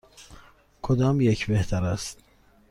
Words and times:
کدام 0.81 1.21
یک 1.21 1.47
بهتر 1.47 1.83
است؟ 1.83 2.17